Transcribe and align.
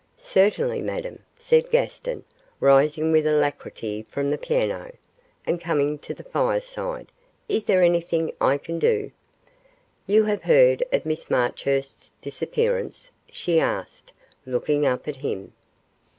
'Certainly, 0.17 0.81
Madame,' 0.81 1.21
said 1.37 1.69
Gaston, 1.69 2.23
rising 2.59 3.11
with 3.11 3.27
alacrity 3.27 4.01
from 4.01 4.31
the 4.31 4.37
piano, 4.39 4.91
and 5.45 5.61
coming 5.61 5.99
to 5.99 6.15
the 6.15 6.23
fireside; 6.23 7.11
'is 7.47 7.65
there 7.65 7.83
anything 7.83 8.33
I 8.49 8.57
can 8.57 8.79
do?' 8.79 9.11
'You 10.07 10.23
have 10.23 10.41
heard 10.41 10.81
of 10.91 11.05
Miss 11.05 11.29
Marchurst's 11.29 12.13
disappearance?' 12.19 13.11
she 13.29 13.59
asked, 13.59 14.11
looking 14.43 14.87
up 14.87 15.07
at 15.07 15.17
him. 15.17 15.53